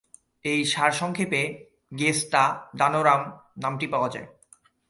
এই 0.45 0.65
সারসংক্ষেপে, 0.65 1.41
"গেস্তা 1.99 2.71
দানোরাম" 2.75 3.21
নামটি 3.57 3.87
পাওয়া 3.87 4.09
যায়। 4.09 4.27